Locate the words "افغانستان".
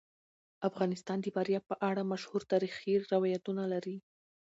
0.69-1.17